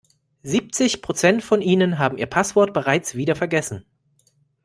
Siebzig 0.41 1.03
Prozent 1.03 1.43
von 1.43 1.61
Ihnen 1.61 1.99
haben 1.99 2.17
ihr 2.17 2.25
Passwort 2.25 2.73
bereits 2.73 3.13
wieder 3.13 3.35
vergessen. 3.35 3.85